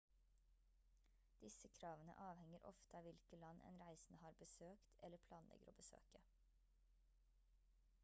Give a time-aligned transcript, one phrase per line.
[1.43, 6.27] disse kravene avhenger ofte av hvilke land en reisende har besøkt eller planlegger å besøke